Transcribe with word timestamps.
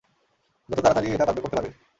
যত 0.69 0.77
তাড়াতাড়ি 0.77 1.07
এটা 1.09 1.25
করতে 1.37 1.55
পারবে। 1.55 1.71